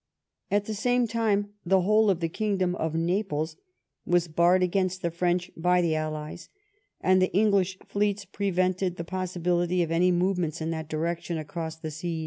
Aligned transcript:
At 0.49 0.65
the 0.65 0.73
same 0.73 1.05
time 1.05 1.49
the 1.63 1.81
whole 1.81 2.09
of 2.09 2.21
the 2.21 2.27
kingdom 2.27 2.73
of 2.77 2.95
Naples 2.95 3.55
was 4.03 4.27
barred 4.27 4.63
against 4.63 5.03
the 5.03 5.11
French 5.11 5.51
by 5.55 5.79
the 5.79 5.93
allies, 5.95 6.49
and 7.01 7.21
the 7.21 7.31
English 7.35 7.77
fleets 7.87 8.25
prevented 8.25 8.95
the 8.95 9.03
pos 9.03 9.35
sibility 9.37 9.83
of 9.83 9.91
any 9.91 10.11
movements 10.11 10.59
in 10.59 10.71
that 10.71 10.89
direction 10.89 11.37
across 11.37 11.75
the 11.75 11.91
sea. 11.91 12.19